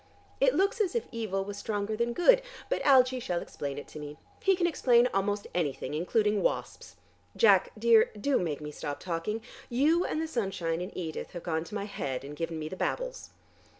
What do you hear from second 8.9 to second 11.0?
talking; you and the sunshine and